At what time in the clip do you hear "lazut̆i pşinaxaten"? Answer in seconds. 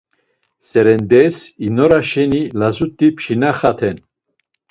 2.59-3.97